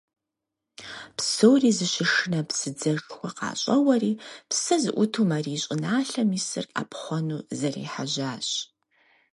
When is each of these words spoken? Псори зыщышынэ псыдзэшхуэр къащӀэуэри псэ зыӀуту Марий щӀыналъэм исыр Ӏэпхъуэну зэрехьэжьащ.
Псори 1.17 1.71
зыщышынэ 1.77 2.41
псыдзэшхуэр 2.47 3.31
къащӀэуэри 3.37 4.13
псэ 4.49 4.75
зыӀуту 4.81 5.23
Марий 5.31 5.59
щӀыналъэм 5.63 6.29
исыр 6.37 6.65
Ӏэпхъуэну 6.73 7.45
зэрехьэжьащ. 7.57 8.49